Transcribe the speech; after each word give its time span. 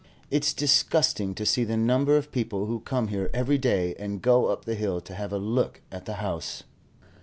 It's 0.31 0.51
disgusting 0.55 1.35
to 1.35 1.45
see 1.45 1.63
the 1.63 1.77
number 1.77 2.17
of 2.17 2.31
people 2.31 2.65
who 2.65 2.79
come 2.79 3.09
here 3.09 3.29
every 3.35 3.59
day 3.59 3.93
and 3.99 4.19
go 4.19 4.47
up 4.47 4.65
the 4.65 4.73
hill 4.73 4.99
to 4.99 5.13
have 5.13 5.31
a 5.31 5.37
look 5.37 5.81
at 5.91 6.05
the 6.05 6.15
house." 6.15 6.63